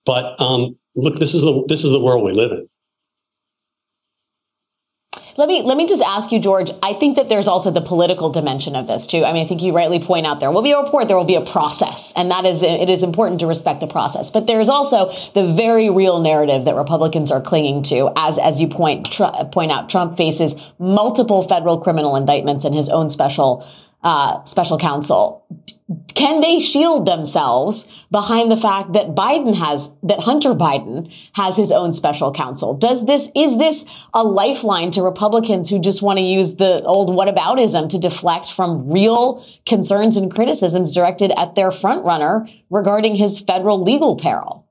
[0.05, 2.67] But um, look, this is the this is the world we live in.
[5.35, 6.69] Let me let me just ask you, George.
[6.83, 9.25] I think that there's also the political dimension of this too.
[9.25, 11.23] I mean, I think you rightly point out there will be a report, there will
[11.23, 14.29] be a process, and that is it is important to respect the process.
[14.29, 18.67] But there's also the very real narrative that Republicans are clinging to, as as you
[18.67, 19.89] point tr- point out.
[19.89, 23.65] Trump faces multiple federal criminal indictments and his own special
[24.03, 25.45] uh, special counsel.
[26.15, 31.71] Can they shield themselves behind the fact that Biden has, that Hunter Biden has his
[31.71, 32.73] own special counsel?
[32.73, 37.09] Does this, is this a lifeline to Republicans who just want to use the old
[37.09, 43.81] whataboutism to deflect from real concerns and criticisms directed at their frontrunner regarding his federal
[43.81, 44.67] legal peril?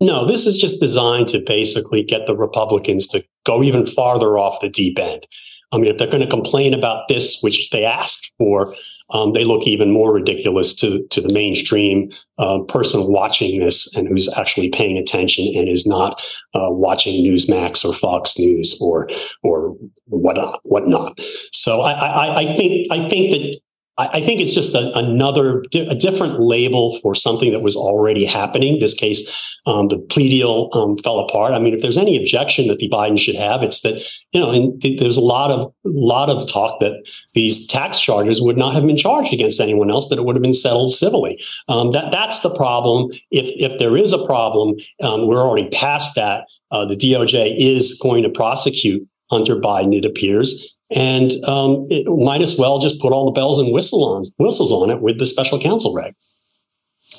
[0.00, 4.60] No, this is just designed to basically get the Republicans to go even farther off
[4.60, 5.26] the deep end.
[5.72, 8.74] I mean, if they're going to complain about this, which they asked for,
[9.10, 14.08] um, they look even more ridiculous to to the mainstream uh, person watching this and
[14.08, 16.20] who's actually paying attention and is not
[16.54, 19.08] uh, watching Newsmax or Fox News or
[19.42, 19.76] or
[20.06, 21.18] what whatnot.
[21.52, 23.60] So I, I, I think I think that
[23.98, 28.78] I, think it's just a, another, a different label for something that was already happening.
[28.78, 29.26] This case,
[29.64, 31.54] um, the plea deal um, fell apart.
[31.54, 34.50] I mean, if there's any objection that the Biden should have, it's that you know,
[34.50, 37.02] and th- there's a lot of lot of talk that
[37.34, 40.42] these tax charges would not have been charged against anyone else; that it would have
[40.42, 41.42] been settled civilly.
[41.68, 43.10] Um, that that's the problem.
[43.30, 46.46] If if there is a problem, um, we're already past that.
[46.70, 52.42] Uh, the DOJ is going to prosecute Hunter Biden, it appears, and um, it might
[52.42, 55.26] as well just put all the bells and whistle on, whistles on it with the
[55.26, 56.14] special counsel reg.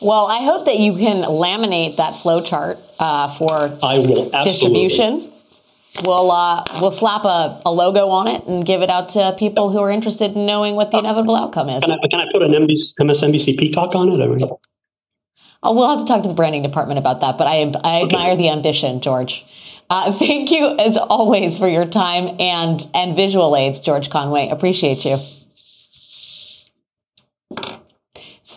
[0.01, 5.31] Well, I hope that you can laminate that flow chart uh, for I will distribution.
[6.03, 9.71] We'll uh, we'll slap a, a, logo on it and give it out to people
[9.71, 11.83] who are interested in knowing what the inevitable outcome is.
[11.83, 14.21] Can I, can I put an MBC, MSNBC peacock on it?
[14.21, 14.49] I
[15.63, 17.39] oh, we'll have to talk to the branding department about that.
[17.39, 18.43] But I I admire okay.
[18.43, 19.43] the ambition, George.
[19.89, 24.49] Uh, thank you as always for your time and and visual aids, George Conway.
[24.49, 25.17] Appreciate you.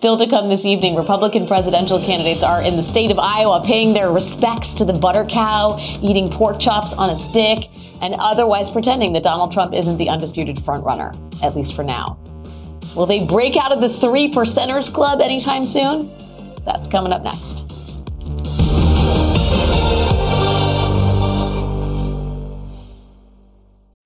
[0.01, 3.93] Still to come this evening, Republican presidential candidates are in the state of Iowa paying
[3.93, 7.69] their respects to the butter cow, eating pork chops on a stick,
[8.01, 11.14] and otherwise pretending that Donald Trump isn't the undisputed frontrunner,
[11.45, 12.19] at least for now.
[12.97, 16.11] Will they break out of the three percenters club anytime soon?
[16.64, 17.80] That's coming up next.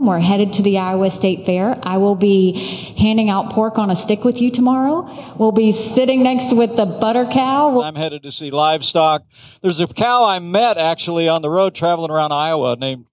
[0.00, 1.78] We're headed to the Iowa State Fair.
[1.82, 2.52] I will be
[2.96, 5.36] handing out pork on a stick with you tomorrow.
[5.36, 7.82] We'll be sitting next with the butter cow.
[7.82, 9.24] I'm headed to see livestock.
[9.60, 13.08] There's a cow I met actually on the road traveling around Iowa named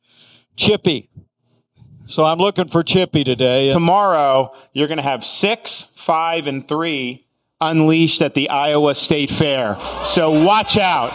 [0.56, 1.10] Chippy.
[2.06, 3.74] So I'm looking for Chippy today.
[3.74, 7.28] Tomorrow, you're going to have six, five, and three
[7.60, 9.78] unleashed at the Iowa State Fair.
[10.06, 11.12] So watch out.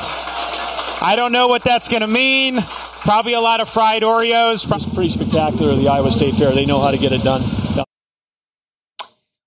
[1.01, 2.63] I don't know what that's going to mean.
[3.03, 4.65] Probably a lot of fried Oreos.
[4.73, 6.53] It's pretty spectacular, the Iowa State Fair.
[6.53, 7.43] They know how to get it done.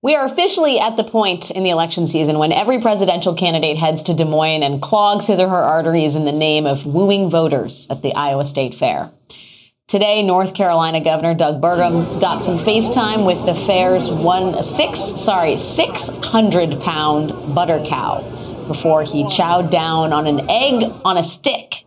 [0.02, 4.04] We are officially at the point in the election season when every presidential candidate heads
[4.04, 7.88] to Des Moines and clogs his or her arteries in the name of wooing voters
[7.90, 9.10] at the Iowa State Fair.
[9.88, 15.56] Today, North Carolina Governor Doug Burgum got some FaceTime with the fair's one six sorry
[15.58, 18.22] six hundred pound butter cow
[18.68, 21.86] before he chowed down on an egg on a stick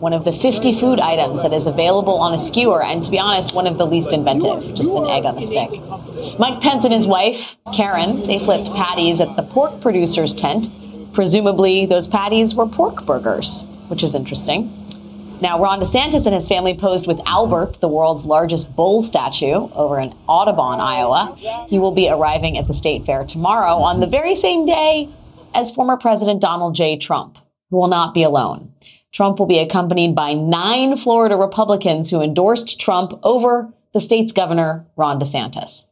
[0.00, 3.18] one of the 50 food items that is available on a skewer, and to be
[3.18, 5.70] honest, one of the least inventive, just an egg on a stick.
[6.38, 10.70] Mike Pence and his wife, Karen, they flipped patties at the pork producer's tent.
[11.12, 14.74] Presumably, those patties were pork burgers, which is interesting.
[15.42, 19.98] Now, Ron DeSantis and his family posed with Albert, the world's largest bull statue, over
[19.98, 21.36] in Audubon, Iowa.
[21.68, 25.08] He will be arriving at the state fair tomorrow on the very same day
[25.54, 26.96] as former President Donald J.
[26.96, 27.38] Trump.
[27.70, 28.72] who will not be alone.
[29.12, 34.86] Trump will be accompanied by nine Florida Republicans who endorsed Trump over the state's governor,
[34.96, 35.86] Ron DeSantis.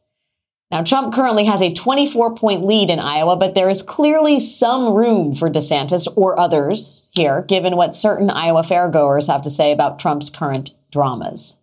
[0.71, 4.93] Now, Trump currently has a 24 point lead in Iowa, but there is clearly some
[4.93, 9.99] room for DeSantis or others here, given what certain Iowa fairgoers have to say about
[9.99, 11.57] Trump's current dramas.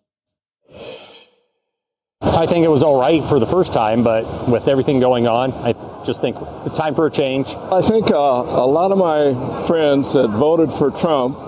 [2.21, 5.53] I think it was all right for the first time, but with everything going on,
[5.53, 7.49] I just think it's time for a change.
[7.71, 11.39] I think uh, a lot of my friends that voted for Trump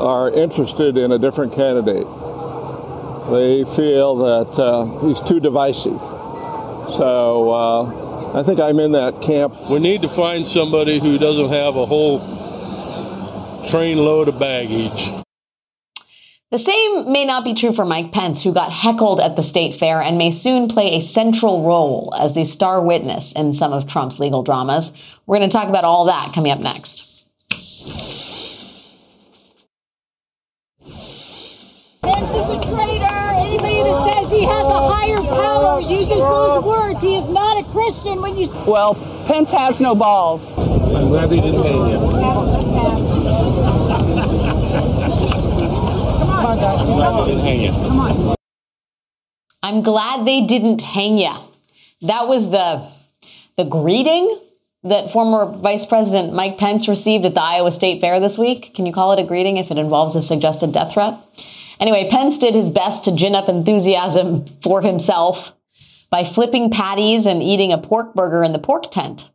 [0.00, 2.06] are interested in a different candidate.
[3.30, 6.00] They feel that uh, he's too divisive.
[6.96, 9.68] So uh, I think I'm in that camp.
[9.68, 12.20] We need to find somebody who doesn't have a whole
[13.64, 15.10] train load of baggage.
[16.52, 19.74] The same may not be true for Mike Pence, who got heckled at the state
[19.74, 23.88] fair and may soon play a central role as the star witness in some of
[23.88, 24.92] Trump's legal dramas.
[25.26, 27.28] We're going to talk about all that coming up next.
[32.02, 33.26] Pence is a traitor.
[33.46, 37.00] Anybody that says he has a higher power uses those words.
[37.00, 38.48] He is not a Christian when you.
[38.66, 38.94] Well,
[39.26, 40.58] Pence has no balls.
[40.58, 41.90] I'm glad he didn't hang
[47.60, 48.36] you.
[49.62, 51.40] I'm glad they didn't hang ya.
[52.02, 52.88] That was the
[53.56, 54.38] the greeting
[54.84, 58.74] that former Vice President Mike Pence received at the Iowa State Fair this week.
[58.74, 61.18] Can you call it a greeting if it involves a suggested death threat?
[61.78, 65.54] Anyway, Pence did his best to gin up enthusiasm for himself
[66.10, 69.30] by flipping patties and eating a pork burger in the pork tent.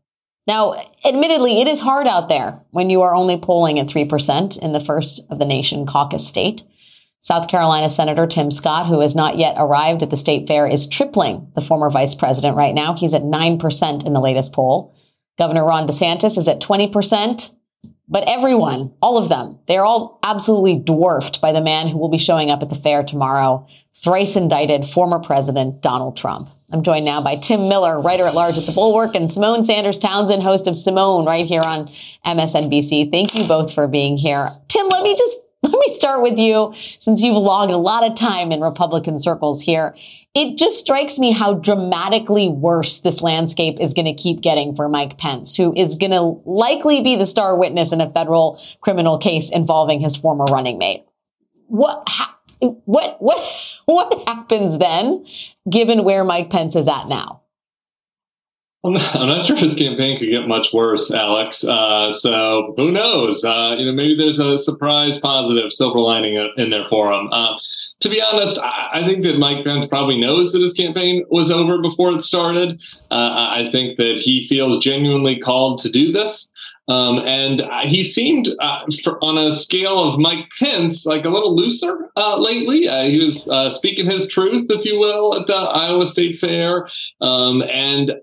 [0.47, 0.75] Now,
[1.05, 4.79] admittedly, it is hard out there when you are only polling at 3% in the
[4.79, 6.63] first of the nation caucus state.
[7.23, 10.87] South Carolina Senator Tim Scott, who has not yet arrived at the state fair, is
[10.87, 12.95] tripling the former vice president right now.
[12.95, 14.95] He's at 9% in the latest poll.
[15.37, 17.53] Governor Ron DeSantis is at 20%.
[18.11, 22.17] But everyone, all of them, they're all absolutely dwarfed by the man who will be
[22.17, 23.65] showing up at the fair tomorrow,
[24.03, 26.49] thrice indicted former President Donald Trump.
[26.73, 29.97] I'm joined now by Tim Miller, writer at large at The Bulwark, and Symone Sanders
[29.97, 31.89] Townsend, host of Symone, right here on
[32.25, 33.11] MSNBC.
[33.11, 34.49] Thank you both for being here.
[34.67, 38.15] Tim, let me just let me start with you since you've logged a lot of
[38.15, 39.95] time in Republican circles here.
[40.33, 44.89] It just strikes me how dramatically worse this landscape is going to keep getting for
[44.89, 49.19] Mike Pence, who is going to likely be the star witness in a federal criminal
[49.19, 51.05] case involving his former running mate.
[51.67, 53.43] What, ha- what, what,
[53.85, 55.25] what happens then,
[55.69, 57.40] given where Mike Pence is at now?
[58.83, 61.63] I'm not, I'm not sure his campaign could get much worse, Alex.
[61.63, 63.43] Uh, so who knows?
[63.43, 67.29] Uh, you know, maybe there's a surprise positive silver lining in there for him.
[67.31, 67.59] Uh,
[67.99, 71.79] to be honest, I, think that Mike Pence probably knows that his campaign was over
[71.79, 72.81] before it started.
[73.11, 76.51] Uh, I think that he feels genuinely called to do this.
[76.87, 81.55] Um, and he seemed, uh, for, on a scale of Mike Pence, like a little
[81.55, 82.87] looser uh, lately.
[82.89, 86.89] Uh, he was uh, speaking his truth, if you will, at the Iowa State Fair.
[87.21, 88.15] Um, and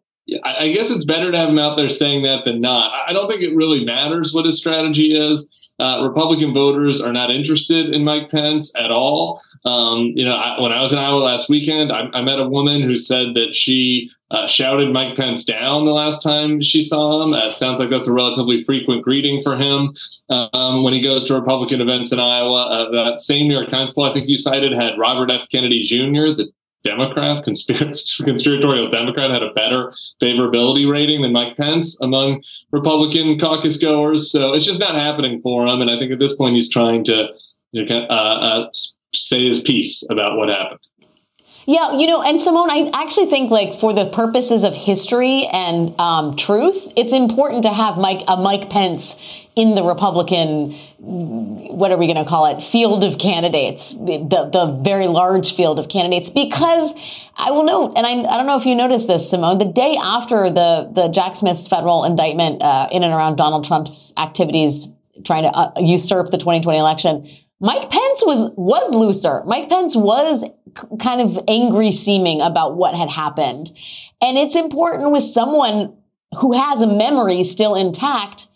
[0.44, 2.92] I guess it's better to have him out there saying that than not.
[3.06, 5.74] I don't think it really matters what his strategy is.
[5.80, 9.40] Uh, Republican voters are not interested in Mike Pence at all.
[9.64, 12.48] Um, you know, I, when I was in Iowa last weekend, I, I met a
[12.48, 17.22] woman who said that she uh, shouted Mike Pence down the last time she saw
[17.22, 17.32] him.
[17.32, 19.94] It sounds like that's a relatively frequent greeting for him
[20.28, 22.66] um, when he goes to Republican events in Iowa.
[22.66, 25.48] Uh, that same New York Times poll I think you cited had Robert F.
[25.48, 26.50] Kennedy Jr., the
[26.84, 27.44] Democrat,
[28.24, 34.30] conspiratorial Democrat, had a better favorability rating than Mike Pence among Republican caucus goers.
[34.30, 35.80] So it's just not happening for him.
[35.80, 37.28] And I think at this point he's trying to
[37.72, 38.70] you know, uh, uh,
[39.14, 40.80] say his piece about what happened.
[41.68, 45.94] Yeah, you know, and Symone, I actually think like for the purposes of history and
[46.00, 49.18] um, truth, it's important to have Mike a Mike Pence
[49.54, 54.80] in the Republican, what are we going to call it, field of candidates, the the
[54.82, 56.94] very large field of candidates, because
[57.36, 59.98] I will note, and I, I don't know if you noticed this, Symone, the day
[60.02, 64.88] after the the Jack Smith's federal indictment uh, in and around Donald Trump's activities
[65.22, 67.28] trying to uh, usurp the 2020 election.
[67.60, 69.42] Mike Pence was was looser.
[69.44, 70.44] Mike Pence was
[71.00, 73.70] kind of angry seeming about what had happened.
[74.20, 75.96] And it's important with someone
[76.38, 78.46] who has a memory still intact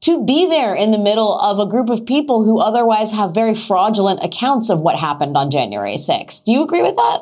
[0.00, 3.54] to be there in the middle of a group of people who otherwise have very
[3.54, 6.44] fraudulent accounts of what happened on January 6th.
[6.44, 7.20] Do you agree with that?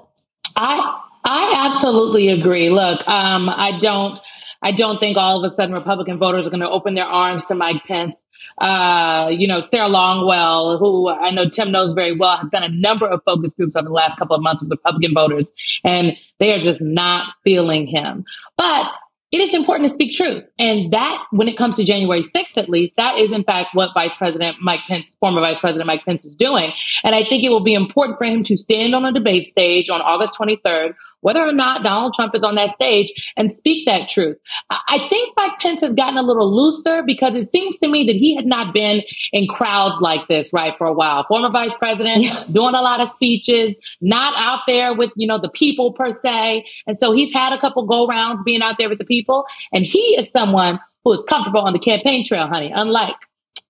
[0.55, 2.70] I I absolutely agree.
[2.70, 4.20] Look, um, I don't
[4.62, 7.45] I don't think all of a sudden Republican voters are going to open their arms
[7.47, 8.18] to Mike Pence
[8.59, 12.68] uh, you know, Sarah Longwell, who I know Tim knows very well, has done a
[12.68, 15.49] number of focus groups over the last couple of months with Republican voters,
[15.84, 18.24] and they are just not feeling him.
[18.57, 18.87] But
[19.32, 20.45] it is important to speak truth.
[20.59, 23.91] And that, when it comes to January 6th, at least, that is in fact what
[23.93, 26.72] Vice President Mike Pence, former Vice President Mike Pence is doing.
[27.03, 29.91] And I think it will be important for him to stand on a debate stage
[29.91, 30.95] on August 23rd
[31.26, 34.36] whether or not Donald Trump is on that stage and speak that truth.
[34.70, 38.14] I think Mike Pence has gotten a little looser because it seems to me that
[38.14, 39.02] he had not been
[39.32, 41.24] in crowds like this, right, for a while.
[41.26, 42.44] Former vice president yeah.
[42.52, 46.64] doing a lot of speeches, not out there with, you know, the people per se.
[46.86, 49.46] And so he's had a couple go rounds being out there with the people.
[49.72, 53.16] And he is someone who is comfortable on the campaign trail, honey, unlike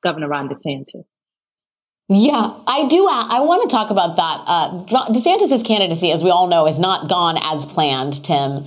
[0.02, 1.04] Governor Ron DeSantis.
[2.08, 3.08] Yeah, I do.
[3.08, 4.44] I want to talk about that.
[4.46, 8.64] Uh, DeSantis' candidacy, as we all know, has not gone as planned, Tim.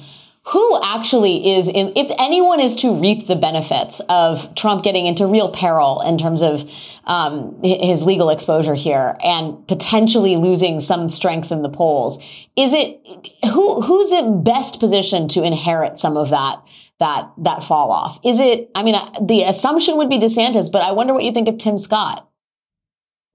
[0.48, 5.26] Who actually is in, if anyone is to reap the benefits of Trump getting into
[5.28, 6.70] real peril in terms of
[7.06, 12.18] um, his legal exposure here and potentially losing some strength in the polls,
[12.58, 13.00] is it
[13.46, 16.62] who who's in best position to inherit some of that
[17.00, 18.20] that that fall off?
[18.26, 18.72] Is it?
[18.76, 21.58] I mean, uh, the assumption would be DeSantis, but I wonder what you think of
[21.58, 22.29] Tim Scott.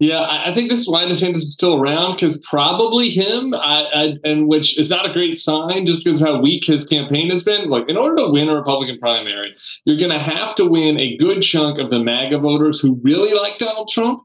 [0.04, 4.14] Yeah, I think this is why DeSantis is still around because probably him, I, I,
[4.22, 7.42] and which is not a great sign just because of how weak his campaign has
[7.42, 7.70] been.
[7.70, 9.54] Like, in order to win a Republican primary,
[9.86, 13.32] you're going to have to win a good chunk of the MAGA voters who really
[13.32, 14.24] like Donald Trump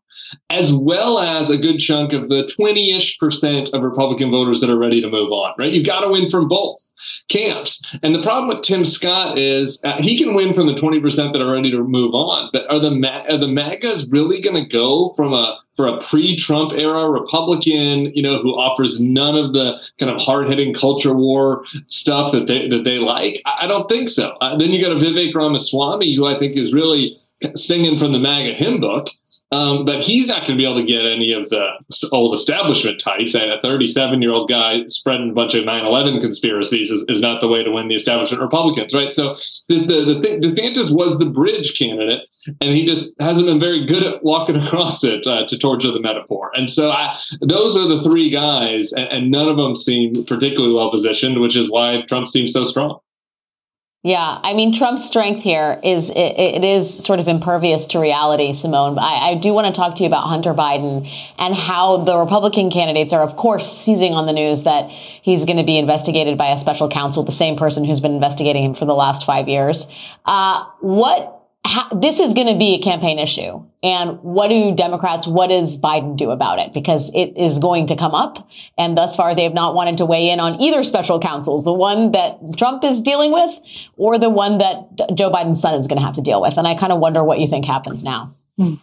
[0.50, 4.70] as well as a good chunk of the 20 ish percent of Republican voters that
[4.70, 5.72] are ready to move on, right?
[5.72, 6.78] You've got to win from both
[7.30, 7.82] camps.
[8.04, 11.42] And the problem with Tim Scott is uh, he can win from the 20% that
[11.42, 12.90] are ready to move on, but are the,
[13.30, 18.22] are the MAGAs really going to go from a for a pre-Trump era Republican, you
[18.22, 22.84] know, who offers none of the kind of hard-hitting culture war stuff that they that
[22.84, 23.42] they like?
[23.46, 24.32] I, I don't think so.
[24.42, 27.18] Uh, then you got a Vivek Ramaswamy, who I think is really
[27.56, 29.08] singing from the MAGA hymn book.
[29.52, 31.70] Um, but he's not going to be able to get any of the
[32.12, 33.34] old establishment types.
[33.34, 37.20] And a 37 year old guy spreading a bunch of 9 11 conspiracies is, is,
[37.20, 39.14] not the way to win the establishment Republicans, right?
[39.14, 39.36] So
[39.68, 42.22] the, the, the thing, DeSantis was the bridge candidate,
[42.62, 46.00] and he just hasn't been very good at walking across it uh, to torture the
[46.00, 46.52] metaphor.
[46.54, 50.74] And so I, those are the three guys, and, and none of them seem particularly
[50.74, 53.00] well positioned, which is why Trump seems so strong.
[54.02, 58.54] Yeah, I mean, Trump's strength here is it, it is sort of impervious to reality,
[58.54, 58.98] Symone.
[58.98, 61.06] I, I do want to talk to you about Hunter Biden
[61.38, 65.58] and how the Republican candidates are, of course, seizing on the news that he's going
[65.58, 68.86] to be investigated by a special counsel, the same person who's been investigating him for
[68.86, 69.88] the last five years.
[70.24, 71.39] Uh, what
[71.70, 73.64] how, this is going to be a campaign issue.
[73.84, 76.74] And what do Democrats, what does Biden do about it?
[76.74, 78.50] Because it is going to come up.
[78.78, 81.74] And thus far, they have not wanted to weigh in on either special counsels, the
[81.74, 83.52] one that Trump is dealing with
[83.98, 86.58] or the one that Joe Biden's son is going to have to deal with.
[86.58, 88.36] And I kind of wonder what you think happens now.
[88.58, 88.76] Hmm.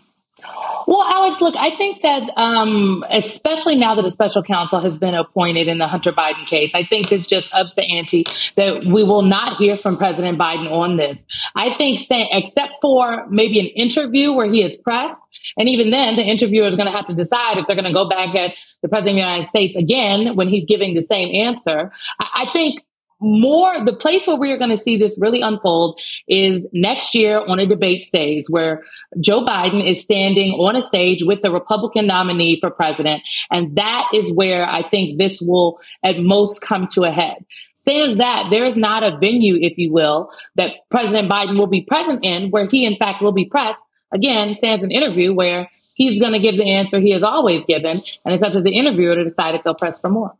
[1.26, 5.66] Alex, look, I think that um, especially now that a special counsel has been appointed
[5.66, 8.24] in the Hunter Biden case, I think this just ups the ante
[8.54, 11.18] that we will not hear from President Biden on this.
[11.56, 15.20] I think, except for maybe an interview where he is pressed,
[15.56, 17.92] and even then, the interviewer is going to have to decide if they're going to
[17.92, 18.52] go back at
[18.82, 21.90] the president of the United States again when he's giving the same answer.
[22.20, 22.82] I, I think
[23.20, 25.98] more the place where we're going to see this really unfold
[26.28, 28.82] is next year on a debate stage where
[29.20, 33.22] Joe Biden is standing on a stage with the Republican nominee for president.
[33.50, 37.44] And that is where I think this will at most come to a head.
[37.88, 41.82] Says that there is not a venue, if you will, that President Biden will be
[41.82, 43.78] present in where he in fact will be pressed.
[44.12, 48.00] Again, sans an interview where he's going to give the answer he has always given.
[48.24, 50.36] And it's up to the interviewer to decide if they'll press for more.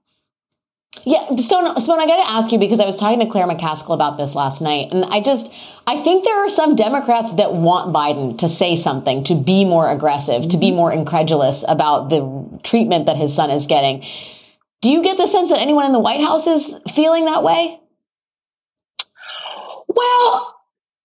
[1.05, 3.95] Yeah, so Symone, I got to ask you because I was talking to Claire McCaskill
[3.95, 5.53] about this last night, and I just
[5.87, 9.91] I think there are some Democrats that want Biden to say something, to be more
[9.91, 10.77] aggressive, to be mm-hmm.
[10.77, 14.05] more incredulous about the treatment that his son is getting.
[14.83, 17.81] Do you get the sense that anyone in the White House is feeling that way?
[19.89, 20.56] Well,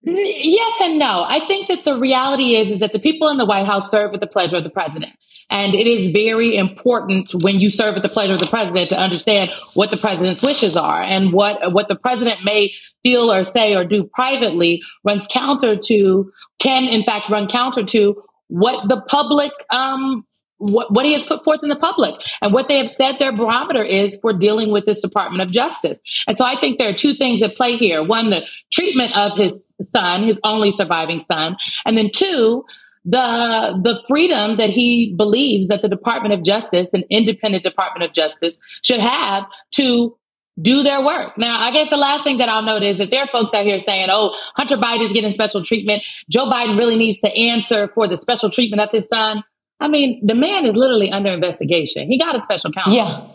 [0.04, 1.24] yes and no.
[1.28, 4.14] I think that the reality is is that the people in the White House serve
[4.14, 5.14] at the pleasure of the president.
[5.50, 8.98] And it is very important when you serve at the pleasure of the president to
[8.98, 12.72] understand what the president's wishes are and what, what the president may
[13.04, 18.24] feel or say or do privately runs counter to, can in fact run counter to
[18.48, 20.26] what the public, um,
[20.62, 23.36] what, what he has put forth in the public and what they have said their
[23.36, 26.00] barometer is for dealing with this Department of Justice.
[26.28, 28.04] And so I think there are two things at play here.
[28.04, 31.58] One, the treatment of his son, his only surviving son.
[31.86, 32.64] And then two,
[33.04, 38.14] the the freedom that he believes that the Department of Justice, an independent Department of
[38.14, 40.16] Justice, should have to
[40.62, 41.38] do their work.
[41.38, 43.66] Now, I guess the last thing that I'll note is that there are folks out
[43.66, 46.04] here saying, oh, Hunter Biden is getting special treatment.
[46.30, 49.44] Joe Biden really needs to answer for the special treatment of his son.
[49.82, 52.08] I mean, the man is literally under investigation.
[52.08, 52.94] He got a special counsel.
[52.94, 53.28] Yeah.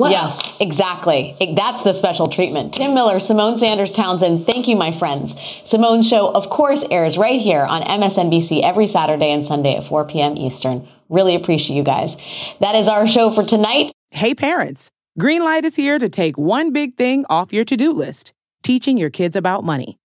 [0.00, 1.34] Yes, exactly.
[1.56, 2.74] That's the special treatment.
[2.74, 5.34] Tim Miller, Symone Sanders Townsend, thank you, my friends.
[5.64, 10.04] Symone's show, of course, airs right here on MSNBC every Saturday and Sunday at 4
[10.04, 10.36] p.m.
[10.36, 10.86] Eastern.
[11.08, 12.16] Really appreciate you guys.
[12.60, 13.90] That is our show for tonight.
[14.12, 18.32] Hey, parents, Greenlight is here to take one big thing off your to do list
[18.62, 19.98] teaching your kids about money.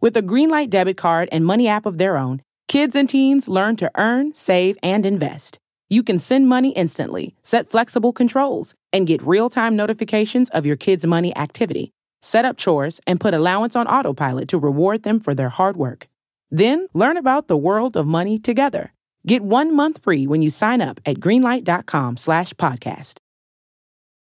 [0.00, 3.74] With a Greenlight debit card and money app of their own, kids and teens learn
[3.74, 5.58] to earn, save, and invest.
[5.88, 10.76] You can send money instantly, set flexible controls, and get real time notifications of your
[10.76, 11.90] kids' money activity.
[12.22, 16.06] Set up chores and put allowance on autopilot to reward them for their hard work.
[16.48, 18.92] Then learn about the world of money together.
[19.26, 23.19] Get one month free when you sign up at greenlight.com slash podcast.